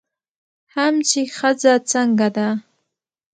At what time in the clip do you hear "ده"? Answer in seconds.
2.35-2.47